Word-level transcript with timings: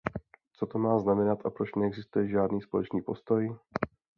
Co 0.53 0.65
to 0.67 0.79
má 0.79 0.99
znamenat 0.99 1.45
a 1.45 1.49
proč 1.49 1.75
neexistuje 1.75 2.27
žádný 2.27 2.61
společný 2.61 3.01
postoj? 3.01 3.55